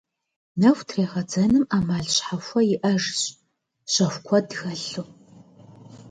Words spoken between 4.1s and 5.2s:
куэд хэлъу.